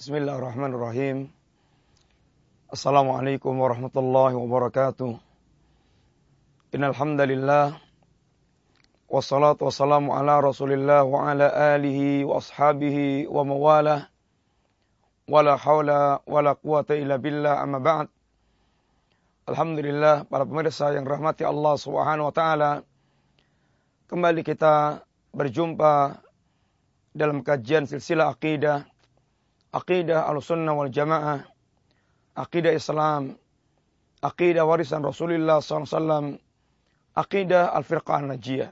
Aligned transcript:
Bismillahirrahmanirrahim. 0.00 1.28
Assalamualaikum 2.72 3.52
warahmatullahi 3.52 4.32
wabarakatuh. 4.32 5.12
Innal 6.72 6.96
wassalatu 9.12 9.68
wassalamu 9.68 10.16
ala 10.16 10.40
Rasulillah 10.40 11.04
wa 11.04 11.28
ala 11.28 11.52
alihi 11.76 12.24
wa 12.24 12.40
ashabihi 12.40 13.28
wa 13.28 13.44
mawalah. 13.44 14.08
Wala 15.28 15.60
haula 15.60 16.24
wala 16.24 16.56
quwata 16.56 16.96
illa 16.96 17.20
billah 17.20 17.60
amma 17.60 17.76
ba'd. 17.76 18.08
Alhamdulillah 19.52 20.24
para 20.24 20.48
pemirsa 20.48 20.96
yang 20.96 21.04
rahmati 21.04 21.44
Allah 21.44 21.76
Subhanahu 21.76 22.32
wa 22.32 22.32
taala. 22.32 22.88
Kembali 24.08 24.48
kita 24.48 25.04
berjumpa 25.36 26.24
dalam 27.12 27.44
kajian 27.44 27.84
silsilah 27.84 28.32
akidah 28.32 28.88
akidah 29.70 30.26
al-sunnah 30.26 30.74
wal 30.74 30.90
jamaah, 30.90 31.46
akidah 32.34 32.74
Islam, 32.74 33.38
akidah 34.22 34.66
warisan 34.66 35.02
Rasulullah 35.02 35.62
SAW, 35.62 36.38
akidah 37.14 37.70
al-firqah 37.74 38.20
najiyah. 38.26 38.70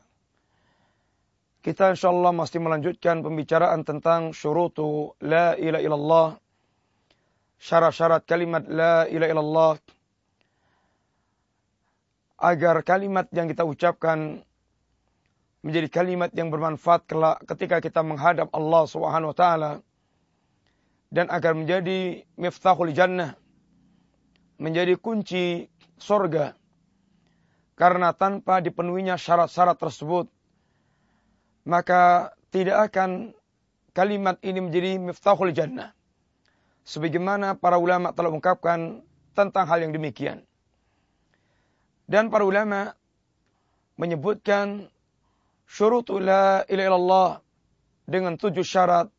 Kita 1.58 1.90
insyaAllah 1.90 2.32
masih 2.32 2.62
melanjutkan 2.62 3.20
pembicaraan 3.20 3.82
tentang 3.82 4.30
syurutu 4.30 5.14
la 5.22 5.58
ilaha 5.58 5.82
illallah, 5.82 6.28
syarat-syarat 7.58 8.22
kalimat 8.26 8.62
la 8.70 9.04
ilaha 9.10 9.30
illallah, 9.34 9.72
agar 12.38 12.86
kalimat 12.86 13.26
yang 13.34 13.50
kita 13.50 13.66
ucapkan 13.66 14.38
menjadi 15.66 15.88
kalimat 15.90 16.30
yang 16.38 16.54
bermanfaat 16.54 17.10
ketika 17.42 17.82
kita 17.82 18.00
menghadap 18.06 18.46
Allah 18.54 18.86
Subhanahu 18.86 19.34
wa 19.34 19.36
taala 19.36 19.70
dan 21.08 21.32
agar 21.32 21.56
menjadi 21.56 22.24
miftahul 22.36 22.92
jannah, 22.92 23.36
menjadi 24.60 24.96
kunci 25.00 25.68
sorga. 25.96 26.52
Karena 27.78 28.10
tanpa 28.10 28.58
dipenuhinya 28.58 29.14
syarat-syarat 29.14 29.78
tersebut, 29.78 30.26
maka 31.64 32.34
tidak 32.50 32.90
akan 32.90 33.32
kalimat 33.94 34.36
ini 34.42 34.58
menjadi 34.58 34.98
miftahul 34.98 35.54
jannah. 35.54 35.94
Sebagaimana 36.82 37.54
para 37.54 37.76
ulama 37.76 38.10
telah 38.16 38.32
mengungkapkan 38.32 39.04
tentang 39.36 39.64
hal 39.68 39.84
yang 39.84 39.92
demikian. 39.92 40.42
Dan 42.08 42.32
para 42.32 42.42
ulama 42.48 42.96
menyebutkan 44.00 44.88
syurutu 45.68 46.16
la 46.16 46.64
ilaha 46.64 46.88
illallah 46.88 47.30
dengan 48.08 48.40
tujuh 48.40 48.64
syarat 48.64 49.12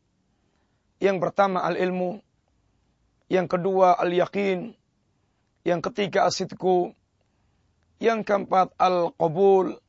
yang 1.00 1.16
pertama 1.16 1.64
al-ilmu, 1.64 2.20
yang 3.32 3.48
kedua 3.48 3.96
al-yakin, 3.96 4.76
yang 5.64 5.80
ketiga 5.80 6.28
asidku, 6.28 6.92
yang 7.96 8.20
keempat 8.20 8.76
al-qabul, 8.76 9.80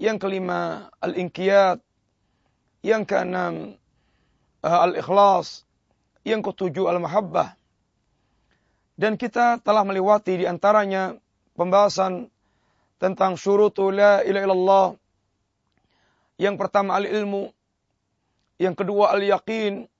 yang 0.00 0.16
kelima 0.16 0.88
al-inqiyat, 1.04 1.84
yang 2.80 3.04
keenam 3.04 3.76
uh, 4.64 4.80
al-ikhlas, 4.88 5.68
yang 6.24 6.40
ketujuh 6.40 6.88
al-mahabbah. 6.88 7.52
Dan 8.96 9.20
kita 9.20 9.60
telah 9.60 9.84
melewati 9.84 10.40
di 10.40 10.44
antaranya 10.48 11.16
pembahasan 11.52 12.32
tentang 12.96 13.36
syurutu 13.36 13.92
la 13.92 14.24
ilaha 14.24 14.44
illallah. 14.48 14.88
Yang 16.40 16.54
pertama 16.56 16.96
al-ilmu, 16.96 17.52
yang 18.56 18.72
kedua 18.72 19.12
al-yaqin, 19.12 19.91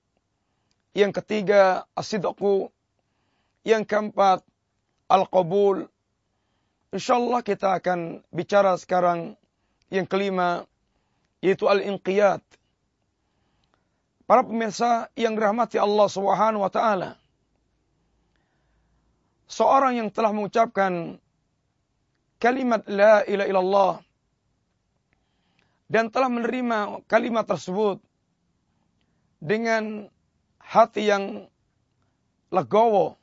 yang 0.93 1.11
ketiga 1.13 1.89
asidku. 1.97 2.69
Yang 3.65 3.83
keempat 3.89 4.39
al-qabul. 5.09 5.89
Insyaallah 6.93 7.41
kita 7.41 7.81
akan 7.81 8.21
bicara 8.29 8.77
sekarang 8.77 9.33
yang 9.89 10.05
kelima 10.05 10.69
yaitu 11.41 11.65
al-inqiyat. 11.65 12.39
Para 14.23 14.45
pemirsa 14.45 15.11
yang 15.19 15.35
dirahmati 15.35 15.75
Allah 15.81 16.07
Subhanahu 16.07 16.63
wa 16.63 16.71
taala. 16.71 17.19
Seorang 19.51 19.99
yang 19.99 20.09
telah 20.09 20.31
mengucapkan 20.31 21.19
kalimat 22.39 22.83
la 22.87 23.21
ilaha 23.27 23.47
illallah 23.47 23.93
dan 25.91 26.09
telah 26.09 26.31
menerima 26.31 27.05
kalimat 27.05 27.45
tersebut 27.45 28.01
dengan 29.43 30.07
hati 30.63 31.11
yang 31.11 31.45
legowo 32.49 33.19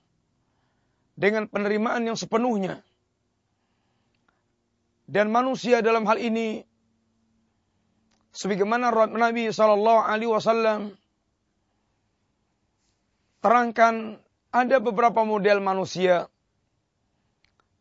dengan 1.16 1.48
penerimaan 1.48 2.06
yang 2.08 2.16
sepenuhnya. 2.16 2.80
Dan 5.10 5.34
manusia 5.34 5.82
dalam 5.82 6.06
hal 6.06 6.22
ini 6.22 6.62
sebagaimana 8.30 8.94
Nabi 9.10 9.50
sallallahu 9.50 10.00
alaihi 10.06 10.30
wasallam 10.30 10.94
terangkan 13.42 14.22
ada 14.54 14.76
beberapa 14.78 15.26
model 15.26 15.58
manusia 15.58 16.30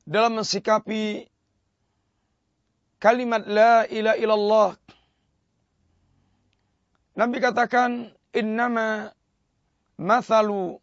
dalam 0.09 0.41
mensikapi 0.41 1.29
kalimat 2.97 3.45
la 3.45 3.85
ilaha 3.85 4.17
illallah. 4.17 4.69
Nabi 7.13 7.37
katakan 7.43 8.09
innama 8.33 9.11
mathalu 9.99 10.79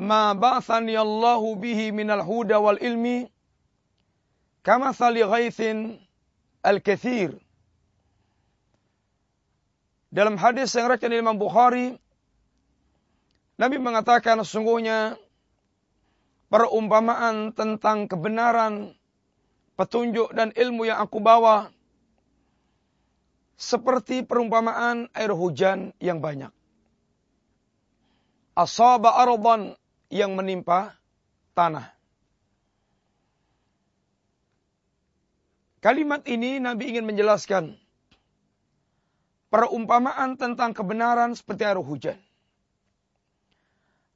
ma 0.00 0.32
ba'athani 0.32 0.96
Allahu 0.96 1.60
bihi 1.60 1.92
minal 1.92 2.24
huda 2.24 2.56
wal 2.56 2.80
ilmi 2.80 3.28
kamathali 4.64 5.20
ghaithin 5.20 6.00
al-kathir. 6.64 7.36
Dalam 10.08 10.40
hadis 10.40 10.72
yang 10.72 10.88
riwayatkan 10.88 11.12
Imam 11.12 11.36
Bukhari, 11.36 11.98
Nabi 13.58 13.76
mengatakan 13.82 14.40
sesungguhnya 14.40 15.18
perumpamaan 16.48 17.50
tentang 17.50 18.06
kebenaran, 18.06 18.94
petunjuk 19.74 20.30
dan 20.32 20.54
ilmu 20.54 20.86
yang 20.86 21.02
aku 21.02 21.18
bawa 21.18 21.74
seperti 23.58 24.22
perumpamaan 24.22 25.10
air 25.18 25.34
hujan 25.34 25.90
yang 25.98 26.22
banyak 26.22 26.53
asaba 28.54 29.18
ardan 29.18 29.74
yang 30.10 30.38
menimpa 30.38 30.94
tanah. 31.58 31.90
Kalimat 35.82 36.24
ini 36.24 36.62
Nabi 36.62 36.96
ingin 36.96 37.04
menjelaskan 37.04 37.76
perumpamaan 39.52 40.40
tentang 40.40 40.72
kebenaran 40.72 41.36
seperti 41.36 41.62
air 41.68 41.76
hujan. 41.76 42.16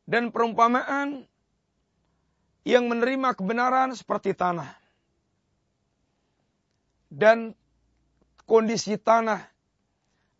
Dan 0.08 0.32
perumpamaan 0.32 1.28
yang 2.64 2.88
menerima 2.88 3.36
kebenaran 3.36 3.92
seperti 3.92 4.32
tanah. 4.32 4.72
Dan 7.12 7.52
kondisi 8.48 8.96
tanah 8.96 9.44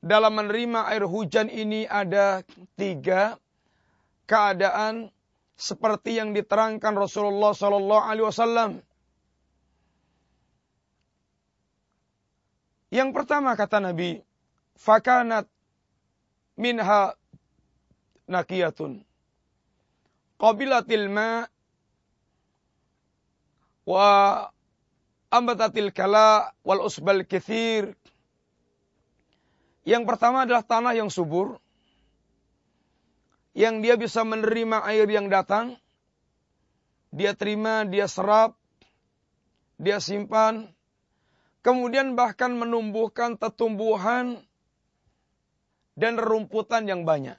dalam 0.00 0.32
menerima 0.32 0.88
air 0.88 1.04
hujan 1.04 1.52
ini 1.52 1.84
ada 1.84 2.40
tiga 2.80 3.36
keadaan 4.28 5.08
seperti 5.58 6.20
yang 6.20 6.36
diterangkan 6.36 6.94
Rasulullah 6.94 7.56
sallallahu 7.56 8.04
alaihi 8.04 8.28
wasallam. 8.28 8.70
Yang 12.92 13.10
pertama 13.16 13.56
kata 13.56 13.80
Nabi, 13.82 14.20
fakanat 14.78 15.48
minha 16.54 17.16
nakiyatun. 18.28 19.02
Qabilatil 20.38 21.10
ma 21.10 21.44
wa 23.88 24.08
ambatatil 25.32 25.90
kala 25.90 26.54
wal 26.62 26.86
usbal 26.86 27.26
kithir. 27.26 27.92
Yang 29.88 30.04
pertama 30.04 30.44
adalah 30.44 30.62
tanah 30.62 30.94
yang 30.94 31.10
subur 31.10 31.58
yang 33.58 33.82
dia 33.82 33.98
bisa 33.98 34.22
menerima 34.22 34.86
air 34.86 35.10
yang 35.10 35.26
datang, 35.26 35.74
dia 37.10 37.34
terima, 37.34 37.82
dia 37.82 38.06
serap, 38.06 38.54
dia 39.82 39.98
simpan, 39.98 40.70
kemudian 41.66 42.14
bahkan 42.14 42.54
menumbuhkan 42.54 43.34
tetumbuhan 43.34 44.38
dan 45.98 46.14
rumputan 46.22 46.86
yang 46.86 47.02
banyak. 47.02 47.34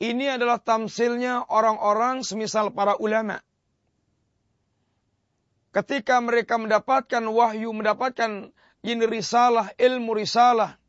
Ini 0.00 0.40
adalah 0.40 0.56
tamsilnya 0.56 1.44
orang-orang 1.52 2.24
semisal 2.24 2.72
para 2.72 2.96
ulama. 2.96 3.44
Ketika 5.76 6.16
mereka 6.24 6.56
mendapatkan 6.56 7.20
wahyu, 7.28 7.76
mendapatkan 7.76 8.56
ini 8.80 9.04
risalah, 9.04 9.68
ilmu 9.76 10.16
risalah, 10.16 10.79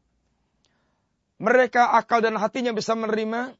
mereka 1.41 1.97
akal 1.97 2.21
dan 2.21 2.38
hatinya 2.38 2.69
bisa 2.69 2.93
menerima 2.93 3.57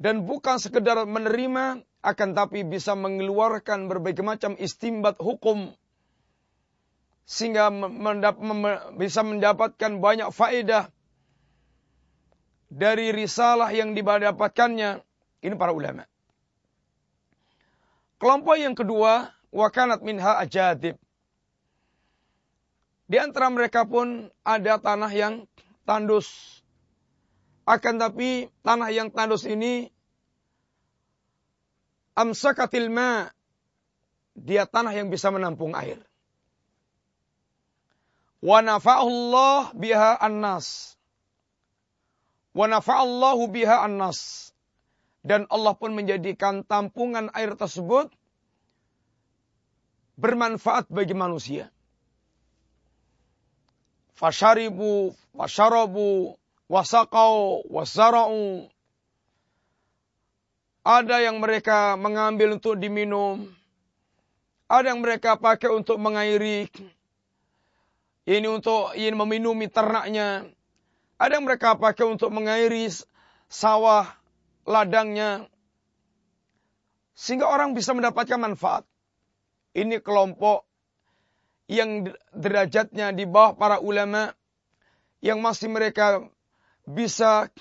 dan 0.00 0.24
bukan 0.24 0.56
sekedar 0.56 1.04
menerima 1.04 1.84
akan 2.00 2.28
tapi 2.32 2.64
bisa 2.64 2.96
mengeluarkan 2.96 3.92
berbagai 3.92 4.24
macam 4.24 4.56
istimbat 4.56 5.20
hukum 5.20 5.76
sehingga 7.28 7.68
bisa 8.96 9.20
mendapatkan 9.20 10.00
banyak 10.00 10.32
faedah 10.32 10.88
dari 12.72 13.12
risalah 13.12 13.68
yang 13.68 13.92
didapatkannya 13.92 15.04
ini 15.44 15.54
para 15.60 15.76
ulama. 15.76 16.08
Kelompok 18.16 18.56
yang 18.56 18.72
kedua 18.72 19.28
wakanat 19.52 20.00
minha 20.00 20.40
ajadib. 20.40 20.96
Di 23.08 23.16
antara 23.16 23.48
mereka 23.52 23.84
pun 23.84 24.32
ada 24.44 24.76
tanah 24.80 25.12
yang 25.12 25.44
tandus. 25.88 26.60
Akan 27.64 27.96
tapi 27.96 28.52
tanah 28.60 28.92
yang 28.92 29.08
tandus 29.08 29.48
ini 29.48 29.88
amsakatil 32.12 32.92
ma 32.92 33.32
dia 34.36 34.68
tanah 34.68 34.92
yang 34.92 35.08
bisa 35.08 35.32
menampung 35.32 35.72
air. 35.72 35.96
Wa 38.44 38.60
nafa'allah 38.60 39.72
biha 39.72 40.20
annas. 40.20 41.00
Wa 42.52 42.68
nafa'allahu 42.68 43.48
biha 43.48 43.88
annas. 43.88 44.52
Dan 45.24 45.48
Allah 45.50 45.74
pun 45.74 45.96
menjadikan 45.96 46.62
tampungan 46.62 47.32
air 47.34 47.56
tersebut 47.58 48.12
bermanfaat 50.14 50.86
bagi 50.88 51.14
manusia 51.14 51.68
fasharibu, 54.18 55.14
fasharabu, 55.38 56.34
wasakau, 56.66 57.62
wasara'u. 57.70 58.66
Ada 60.82 61.22
yang 61.22 61.38
mereka 61.38 61.94
mengambil 61.94 62.58
untuk 62.58 62.74
diminum. 62.74 63.46
Ada 64.66 64.92
yang 64.92 65.00
mereka 65.00 65.38
pakai 65.38 65.70
untuk 65.70 65.96
mengairi. 66.02 66.66
Ini 68.28 68.44
untuk 68.50 68.92
ingin 68.92 69.16
meminumi 69.16 69.70
ternaknya. 69.70 70.44
Ada 71.16 71.40
yang 71.40 71.48
mereka 71.48 71.78
pakai 71.78 72.04
untuk 72.04 72.28
mengairi 72.28 72.90
sawah, 73.48 74.04
ladangnya. 74.68 75.48
Sehingga 77.16 77.48
orang 77.48 77.72
bisa 77.72 77.96
mendapatkan 77.96 78.36
manfaat. 78.36 78.84
Ini 79.72 80.04
kelompok 80.04 80.67
yang 81.68 82.08
derajatnya 82.32 83.12
di 83.12 83.28
bawah 83.28 83.52
para 83.54 83.76
ulama 83.78 84.32
yang 85.20 85.44
masih 85.44 85.68
mereka 85.68 86.24
bisa 86.88 87.52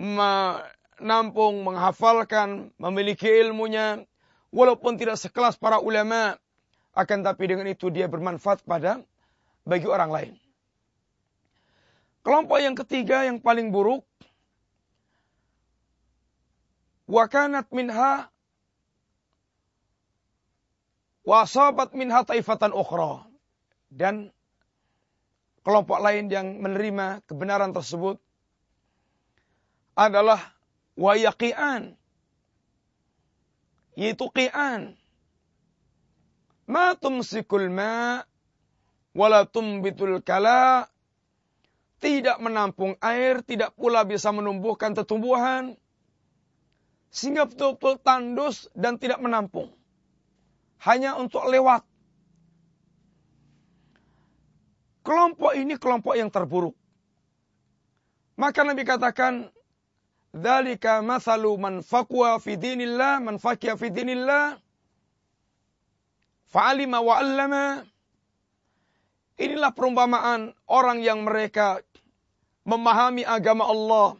menampung, 0.00 1.60
menghafalkan, 1.60 2.72
memiliki 2.80 3.28
ilmunya 3.28 4.08
walaupun 4.48 4.96
tidak 4.96 5.20
sekelas 5.20 5.60
para 5.60 5.76
ulama 5.78 6.40
akan 6.96 7.20
tapi 7.20 7.44
dengan 7.50 7.68
itu 7.68 7.92
dia 7.92 8.08
bermanfaat 8.08 8.64
pada 8.64 9.04
bagi 9.68 9.84
orang 9.84 10.10
lain. 10.10 10.34
Kelompok 12.24 12.56
yang 12.56 12.72
ketiga 12.72 13.28
yang 13.28 13.36
paling 13.36 13.68
buruk 13.68 14.00
wakanat 17.04 17.68
minha 17.68 18.32
wasabat 21.28 21.92
minha 21.92 22.24
taifatan 22.24 22.72
ukhra 22.72 23.33
dan 23.94 24.34
kelompok 25.62 26.02
lain 26.02 26.26
yang 26.26 26.58
menerima 26.58 27.22
kebenaran 27.30 27.70
tersebut 27.70 28.18
adalah 29.94 30.42
wayaqian 30.98 31.94
yaitu 33.94 34.26
qi'an 34.34 34.98
ma 36.66 36.98
tumsikul 36.98 37.70
ma 37.70 38.26
wala 39.14 39.46
tumbitul 39.46 40.18
kala 40.26 40.90
tidak 42.04 42.36
menampung 42.36 43.00
air, 43.00 43.40
tidak 43.40 43.72
pula 43.72 44.04
bisa 44.04 44.28
menumbuhkan 44.28 44.92
tumbuhan, 44.92 45.72
sehingga 47.08 47.48
betul-betul 47.48 47.96
tandus 48.04 48.68
dan 48.76 49.00
tidak 49.00 49.24
menampung. 49.24 49.72
Hanya 50.84 51.16
untuk 51.16 51.48
lewat. 51.48 51.80
Kelompok 55.04 55.52
ini 55.52 55.76
kelompok 55.76 56.16
yang 56.16 56.32
terburuk. 56.32 56.72
Maka 58.40 58.64
Nabi 58.64 58.82
katakan, 58.88 59.52
Dalika 60.34 60.98
masalu 61.04 61.54
man 61.60 61.74
faqwa 61.84 62.40
fi 62.42 62.58
dinillah, 62.58 63.22
man 63.22 63.38
faqiya 63.38 63.78
fi 63.78 63.92
dinillah, 63.92 64.58
fa'alima 66.50 66.98
wa. 66.98 67.22
Inilah 69.34 69.70
perumpamaan 69.74 70.50
orang 70.66 70.98
yang 71.02 71.22
mereka 71.22 71.82
memahami 72.66 73.22
agama 73.22 73.66
Allah. 73.66 74.18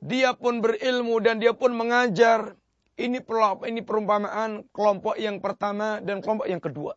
Dia 0.00 0.36
pun 0.36 0.60
berilmu 0.60 1.16
dan 1.24 1.40
dia 1.40 1.56
pun 1.56 1.72
mengajar. 1.72 2.52
Ini 2.96 3.20
ini 3.68 3.80
perumpamaan 3.84 4.64
kelompok 4.72 5.20
yang 5.20 5.40
pertama 5.40 6.00
dan 6.00 6.24
kelompok 6.24 6.48
yang 6.48 6.60
kedua. 6.60 6.96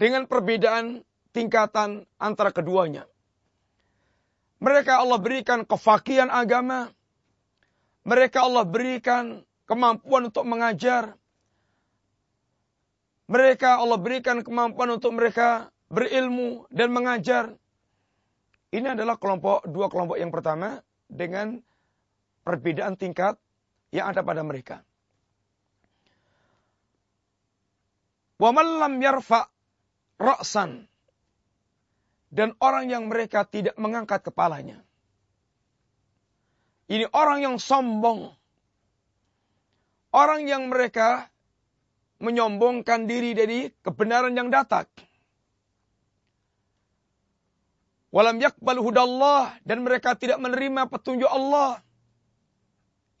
Dengan 0.00 0.24
perbedaan 0.24 1.04
tingkatan 1.30 2.06
antara 2.18 2.50
keduanya. 2.50 3.06
Mereka 4.60 5.00
Allah 5.00 5.16
berikan 5.16 5.64
kefakian 5.64 6.28
agama. 6.28 6.92
Mereka 8.04 8.44
Allah 8.44 8.64
berikan 8.68 9.40
kemampuan 9.64 10.28
untuk 10.28 10.44
mengajar. 10.44 11.16
Mereka 13.30 13.80
Allah 13.80 13.96
berikan 13.96 14.42
kemampuan 14.44 15.00
untuk 15.00 15.16
mereka 15.16 15.70
berilmu 15.88 16.66
dan 16.68 16.90
mengajar. 16.92 17.54
Ini 18.70 18.94
adalah 18.94 19.16
kelompok 19.16 19.66
dua 19.70 19.86
kelompok 19.90 20.18
yang 20.18 20.30
pertama 20.34 20.82
dengan 21.06 21.58
perbedaan 22.44 22.98
tingkat 22.98 23.38
yang 23.94 24.10
ada 24.10 24.22
pada 24.22 24.42
mereka. 24.42 24.82
Wa 28.40 28.50
man 28.50 28.66
lam 28.80 28.94
yarfa 28.98 29.46
ra'san 30.18 30.89
dan 32.30 32.54
orang 32.62 32.86
yang 32.86 33.10
mereka 33.10 33.42
tidak 33.42 33.74
mengangkat 33.74 34.22
kepalanya. 34.22 34.78
Ini 36.90 37.10
orang 37.10 37.42
yang 37.42 37.56
sombong. 37.58 38.34
Orang 40.10 40.46
yang 40.46 40.66
mereka 40.66 41.30
menyombongkan 42.18 43.06
diri 43.06 43.30
dari 43.34 43.70
kebenaran 43.82 44.34
yang 44.34 44.50
datang. 44.50 44.86
Walam 48.10 48.42
yakbal 48.42 48.82
hudallah 48.82 49.54
dan 49.62 49.86
mereka 49.86 50.18
tidak 50.18 50.42
menerima 50.42 50.90
petunjuk 50.90 51.30
Allah. 51.30 51.78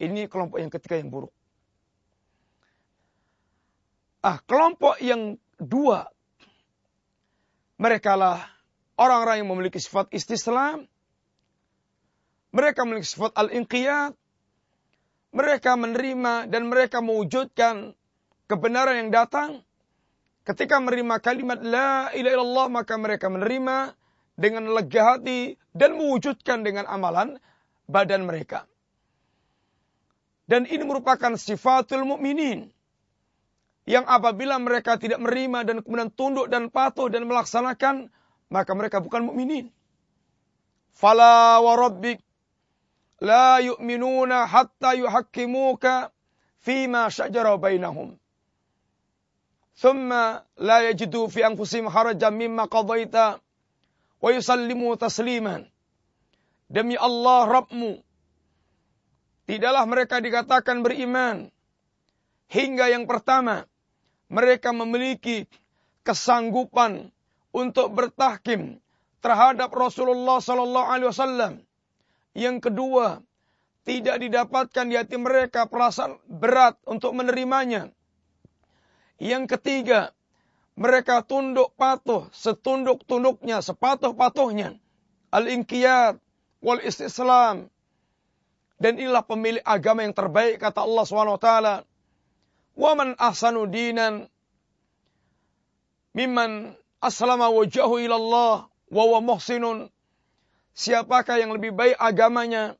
Ini 0.02 0.26
kelompok 0.26 0.58
yang 0.58 0.70
ketiga 0.70 0.98
yang 0.98 1.14
buruk. 1.14 1.30
Ah, 4.18 4.42
kelompok 4.50 4.98
yang 4.98 5.38
dua. 5.62 6.10
Mereka 7.78 8.18
lah 8.18 8.59
orang-orang 9.00 9.40
yang 9.40 9.48
memiliki 9.48 9.80
sifat 9.80 10.12
istislam, 10.12 10.84
mereka 12.52 12.84
memiliki 12.84 13.08
sifat 13.08 13.32
al-inqiyat, 13.32 14.12
mereka 15.32 15.80
menerima 15.80 16.52
dan 16.52 16.68
mereka 16.68 17.00
mewujudkan 17.00 17.96
kebenaran 18.44 19.08
yang 19.08 19.10
datang. 19.14 19.64
Ketika 20.44 20.82
menerima 20.82 21.22
kalimat 21.22 21.62
la 21.62 22.10
ilaha 22.12 22.34
illallah 22.34 22.66
maka 22.68 22.98
mereka 22.98 23.30
menerima 23.30 23.94
dengan 24.34 24.72
lega 24.72 25.16
hati 25.16 25.54
dan 25.76 25.94
mewujudkan 25.94 26.66
dengan 26.66 26.88
amalan 26.90 27.38
badan 27.86 28.26
mereka. 28.26 28.66
Dan 30.50 30.66
ini 30.66 30.82
merupakan 30.82 31.38
sifatul 31.38 32.02
mukminin 32.02 32.74
yang 33.86 34.02
apabila 34.10 34.58
mereka 34.58 34.98
tidak 34.98 35.22
menerima 35.22 35.62
dan 35.62 35.76
kemudian 35.86 36.10
tunduk 36.10 36.50
dan 36.50 36.74
patuh 36.74 37.06
dan 37.06 37.30
melaksanakan 37.30 38.10
maka 38.50 38.74
mereka 38.74 38.98
bukan 38.98 39.30
mukminin. 39.30 39.70
Fala 40.92 41.62
wa 41.62 41.78
rabbik 41.78 42.18
la 43.22 43.62
yu'minuna 43.62 44.44
hatta 44.44 44.98
yuhakkimuka 44.98 46.10
fima 46.60 47.08
syajara 47.08 47.56
bainahum. 47.56 48.18
Thumma 49.80 50.44
la 50.60 50.84
yajidu 50.84 51.30
fi 51.30 51.46
anfusihim 51.46 51.88
harajan 51.88 52.36
mimma 52.36 52.68
qadaita 52.68 53.40
wa 54.20 54.28
yusallimu 54.28 54.92
tasliman. 55.00 55.64
Demi 56.70 56.94
Allah 56.94 57.50
Rabbmu, 57.50 57.98
tidaklah 59.48 59.84
mereka 59.88 60.22
dikatakan 60.22 60.86
beriman 60.86 61.50
hingga 62.46 62.86
yang 62.92 63.10
pertama 63.10 63.66
mereka 64.30 64.70
memiliki 64.70 65.50
kesanggupan 66.06 67.10
untuk 67.50 67.90
bertahkim 67.92 68.78
terhadap 69.20 69.70
Rasulullah 69.74 70.38
sallallahu 70.40 70.86
alaihi 70.86 71.10
wasallam. 71.10 71.52
Yang 72.32 72.70
kedua, 72.70 73.20
tidak 73.82 74.22
didapatkan 74.22 74.86
di 74.86 74.94
hati 74.94 75.16
mereka 75.18 75.66
perasaan 75.66 76.20
berat 76.30 76.78
untuk 76.86 77.10
menerimanya. 77.16 77.90
Yang 79.20 79.58
ketiga, 79.58 80.14
mereka 80.78 81.20
tunduk 81.26 81.76
patuh 81.76 82.30
setunduk-tunduknya, 82.32 83.60
sepatuh-patuhnya. 83.60 84.78
Al-inqiyad 85.34 86.16
wal 86.64 86.80
istislam. 86.80 87.68
Dan 88.80 88.96
inilah 88.96 89.20
pemilik 89.20 89.60
agama 89.60 90.08
yang 90.08 90.16
terbaik 90.16 90.56
kata 90.56 90.80
Allah 90.80 91.04
SWT. 91.04 91.48
Wa 92.80 92.92
man 92.96 93.12
ahsanu 93.20 93.68
dinan 93.68 94.24
mimman 96.16 96.79
aslama 97.00 97.48
wajahu 97.48 97.98
ilallah 97.98 98.68
wa 98.68 99.04
wa 99.16 99.18
muhsinun. 99.24 99.88
Siapakah 100.76 101.40
yang 101.40 101.50
lebih 101.52 101.74
baik 101.74 101.96
agamanya 101.98 102.78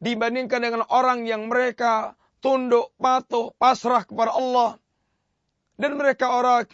dibandingkan 0.00 0.62
dengan 0.64 0.82
orang 0.88 1.28
yang 1.28 1.46
mereka 1.50 2.16
tunduk, 2.40 2.90
patuh, 2.96 3.52
pasrah 3.60 4.02
kepada 4.08 4.32
Allah. 4.32 4.80
Dan 5.76 5.96
mereka 6.00 6.32
orang 6.32 6.66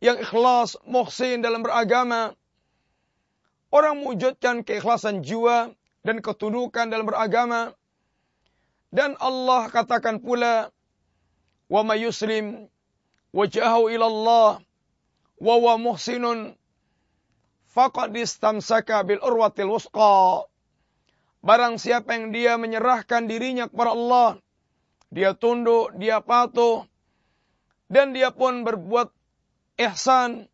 yang 0.00 0.20
ikhlas, 0.20 0.76
muhsin 0.84 1.40
dalam 1.40 1.64
beragama. 1.64 2.36
Orang 3.68 4.00
mewujudkan 4.00 4.64
keikhlasan 4.64 5.20
jiwa 5.20 5.72
dan 6.04 6.24
ketundukan 6.24 6.88
dalam 6.88 7.04
beragama. 7.04 7.76
Dan 8.88 9.20
Allah 9.20 9.68
katakan 9.68 10.24
pula, 10.24 10.72
wa 11.68 11.82
ma 11.84 11.92
yuslim 11.92 12.72
wajhahu 13.36 13.92
ila 13.92 14.08
wa 15.38 15.54
wa 15.58 15.74
muhsinun 15.78 16.54
faqad 17.70 18.14
istamsaka 18.14 19.06
bil 19.06 19.22
urwatil 19.22 19.70
wusqa 19.70 20.46
Barang 21.38 21.78
siapa 21.78 22.18
yang 22.18 22.34
dia 22.34 22.58
menyerahkan 22.58 23.30
dirinya 23.30 23.70
kepada 23.70 23.94
Allah, 23.94 24.42
dia 25.14 25.38
tunduk, 25.38 25.94
dia 25.94 26.18
patuh, 26.18 26.82
dan 27.86 28.10
dia 28.10 28.34
pun 28.34 28.66
berbuat 28.66 29.14
ihsan, 29.78 30.50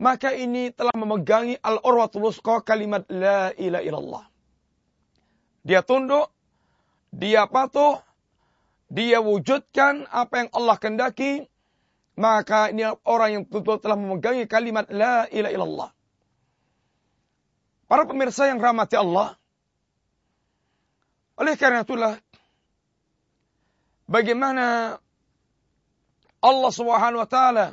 maka 0.00 0.32
ini 0.32 0.72
telah 0.72 0.96
memegangi 0.96 1.60
al-urwatul 1.60 2.32
wusqa 2.32 2.64
kalimat 2.64 3.04
la 3.12 3.52
ilaha 3.60 3.84
illallah. 3.84 4.24
Dia 5.62 5.84
tunduk, 5.84 6.32
dia 7.12 7.44
patuh, 7.44 8.00
dia 8.88 9.20
wujudkan 9.20 10.08
apa 10.08 10.34
yang 10.40 10.50
Allah 10.56 10.76
kendaki, 10.80 11.51
maka 12.18 12.68
ini 12.68 12.84
orang 13.08 13.30
yang 13.32 13.42
betul-betul 13.48 13.80
telah 13.80 13.96
memegangi 13.96 14.44
kalimat 14.44 14.84
la 14.92 15.24
ilaha 15.32 15.52
illallah. 15.52 15.90
Para 17.88 18.08
pemirsa 18.08 18.48
yang 18.48 18.60
rahmati 18.60 18.96
Allah, 18.96 19.36
oleh 21.36 21.54
karena 21.56 21.84
itulah 21.84 22.16
bagaimana 24.08 24.96
Allah 26.42 26.72
Subhanahu 26.72 27.22
wa 27.22 27.28
taala 27.28 27.66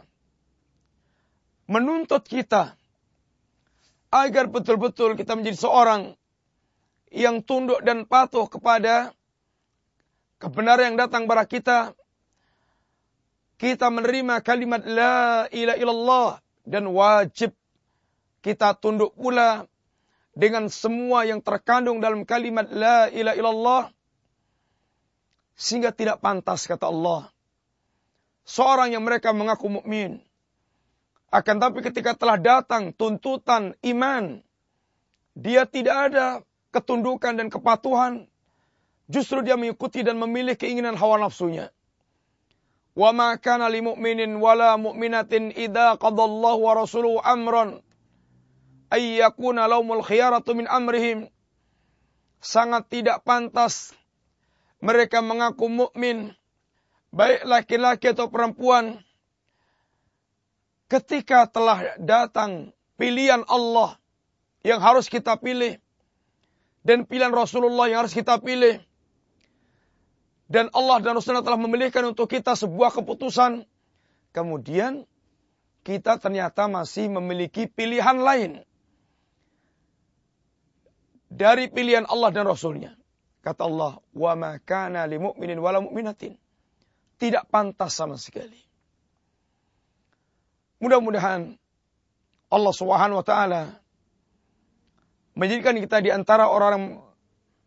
menuntut 1.70 2.26
kita 2.26 2.80
agar 4.10 4.50
betul-betul 4.50 5.14
kita 5.14 5.38
menjadi 5.38 5.58
seorang 5.70 6.02
yang 7.14 7.42
tunduk 7.46 7.82
dan 7.86 8.06
patuh 8.06 8.50
kepada 8.50 9.14
kebenaran 10.42 10.94
yang 10.94 10.98
datang 10.98 11.26
kepada 11.26 11.46
kita. 11.46 11.78
Kita 13.60 13.92
menerima 13.92 14.40
kalimat 14.40 14.80
la 14.88 15.44
ilaha 15.52 15.76
illallah 15.76 16.30
dan 16.64 16.88
wajib 16.96 17.52
kita 18.40 18.72
tunduk 18.80 19.12
pula 19.20 19.68
dengan 20.32 20.72
semua 20.72 21.28
yang 21.28 21.44
terkandung 21.44 22.00
dalam 22.00 22.24
kalimat 22.24 22.72
la 22.72 23.12
ilaha 23.12 23.36
illallah 23.36 23.84
sehingga 25.60 25.92
tidak 25.92 26.24
pantas 26.24 26.72
kata 26.72 26.88
Allah. 26.88 27.28
Seorang 28.48 28.96
yang 28.96 29.04
mereka 29.04 29.36
mengaku 29.36 29.68
mukmin. 29.68 30.24
Akan 31.28 31.60
tapi 31.60 31.84
ketika 31.84 32.16
telah 32.16 32.40
datang 32.40 32.96
tuntutan 32.96 33.76
iman 33.84 34.40
dia 35.36 35.68
tidak 35.68 36.16
ada 36.16 36.48
ketundukan 36.72 37.36
dan 37.36 37.52
kepatuhan. 37.52 38.24
Justru 39.12 39.44
dia 39.44 39.60
mengikuti 39.60 40.00
dan 40.00 40.16
memilih 40.16 40.56
keinginan 40.56 40.96
hawa 40.96 41.20
nafsunya 41.20 41.76
wa 43.00 43.16
ma 43.16 43.40
kana 43.40 43.72
lil 43.72 43.96
mu'minin 43.96 44.36
wala 44.44 44.76
mu'minatin 44.76 45.56
idza 45.56 45.96
qadallahu 45.96 46.68
wa 46.68 46.84
rasuluhu 46.84 47.24
amran 47.24 47.80
ayyakuna 48.92 49.72
laumul 49.72 50.04
khiyaratu 50.04 50.52
min 50.52 50.68
amrihim. 50.68 51.32
Sangat 52.44 52.92
tidak 52.92 53.24
pantas 53.24 53.96
mereka 54.84 55.24
mengaku 55.24 55.72
mukmin 55.72 56.36
baik 57.12 57.44
laki-laki 57.44 58.12
atau 58.12 58.32
perempuan 58.32 59.00
ketika 60.88 61.48
telah 61.52 62.00
datang 62.00 62.72
pilihan 62.96 63.44
Allah 63.48 64.00
yang 64.64 64.80
harus 64.80 65.12
kita 65.12 65.36
pilih 65.36 65.80
dan 66.88 67.04
pilihan 67.04 67.32
Rasulullah 67.32 67.92
yang 67.92 68.08
harus 68.08 68.16
kita 68.16 68.40
pilih 68.40 68.80
dan 70.50 70.68
Allah 70.74 70.98
dan 71.00 71.14
Rasulullah 71.14 71.46
telah 71.46 71.62
memilihkan 71.62 72.10
untuk 72.10 72.26
kita 72.34 72.58
sebuah 72.58 72.90
keputusan 72.90 73.64
kemudian 74.34 75.06
kita 75.86 76.18
ternyata 76.18 76.66
masih 76.66 77.08
memiliki 77.08 77.70
pilihan 77.70 78.18
lain 78.20 78.66
dari 81.30 81.70
pilihan 81.70 82.10
Allah 82.10 82.34
dan 82.34 82.50
Rasulnya. 82.50 82.98
Kata 83.40 83.64
Allah, 83.64 84.02
wa 84.12 84.34
ma 84.36 84.52
kana 84.60 85.08
li 85.08 85.16
mu'minin 85.16 85.62
wala 85.62 85.80
mu'minatin. 85.80 86.36
Tidak 87.22 87.48
pantas 87.48 87.96
sama 87.96 88.20
sekali. 88.20 88.60
Mudah-mudahan 90.84 91.56
Allah 92.50 92.74
Subhanahu 92.74 93.20
wa 93.22 93.26
taala 93.26 93.64
menjadikan 95.36 95.76
kita 95.80 96.04
di 96.04 96.10
antara 96.12 96.52
orang 96.52 97.00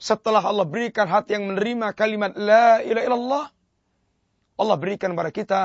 setelah 0.02 0.42
Allah 0.42 0.66
berikan 0.66 1.06
hati 1.06 1.38
yang 1.38 1.54
menerima 1.54 1.94
kalimat 1.94 2.34
la 2.34 2.82
ilaha 2.82 3.06
illallah 3.06 3.46
Allah 4.58 4.76
berikan 4.76 5.14
kepada 5.14 5.30
kita 5.30 5.62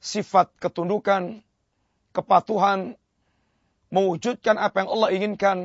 sifat 0.00 0.56
ketundukan, 0.56 1.44
kepatuhan, 2.16 2.96
mewujudkan 3.92 4.56
apa 4.56 4.80
yang 4.80 4.88
Allah 4.88 5.10
inginkan 5.12 5.58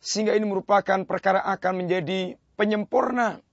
sehingga 0.00 0.32
ini 0.32 0.48
merupakan 0.48 1.04
perkara 1.04 1.44
akan 1.44 1.84
menjadi 1.84 2.40
penyempurna 2.56 3.44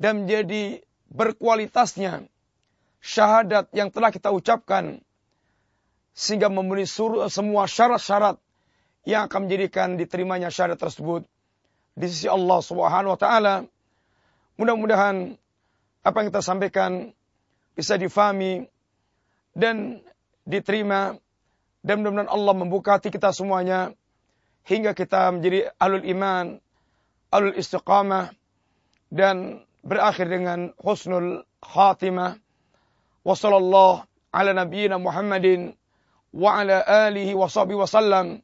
dan 0.00 0.24
menjadi 0.24 0.80
berkualitasnya 1.12 2.24
syahadat 3.04 3.68
yang 3.76 3.92
telah 3.92 4.08
kita 4.08 4.32
ucapkan 4.32 5.04
sehingga 6.16 6.48
memenuhi 6.48 6.88
semua 7.28 7.68
syarat-syarat 7.68 8.40
yang 9.04 9.28
akan 9.28 9.44
menjadikan 9.44 10.00
diterimanya 10.00 10.48
syahadat 10.48 10.80
tersebut 10.80 11.28
di 11.94 12.06
sisi 12.10 12.26
Allah 12.26 12.58
Subhanahu 12.60 13.14
wa 13.14 13.20
taala. 13.20 13.54
Mudah-mudahan 14.54 15.34
apa 16.04 16.16
yang 16.20 16.28
kita 16.30 16.42
sampaikan 16.44 17.10
bisa 17.74 17.98
difahami 17.98 18.70
dan 19.54 19.98
diterima 20.46 21.18
dan 21.82 22.02
mudah-mudahan 22.02 22.30
Allah 22.30 22.54
membuka 22.54 22.98
hati 22.98 23.10
kita 23.10 23.34
semuanya 23.34 23.94
hingga 24.68 24.92
kita 24.92 25.32
menjadi 25.32 25.72
alul 25.76 26.04
iman, 26.04 26.60
alul 27.34 27.56
istiqamah 27.56 28.32
dan 29.12 29.64
berakhir 29.84 30.28
dengan 30.28 30.72
husnul 30.80 31.44
khatimah. 31.60 32.40
Wassallallahu 33.24 34.04
ala 34.36 34.50
nabiyyina 34.52 35.00
Muhammadin 35.00 35.72
wa 36.36 36.60
ala 36.60 36.84
alihi 37.08 37.32
wa 37.32 37.48
sahbihi 37.48 37.80
wasallam. 37.80 38.43